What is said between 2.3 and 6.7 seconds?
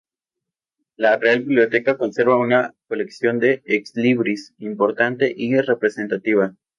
una colección de exlibris importante y representativa.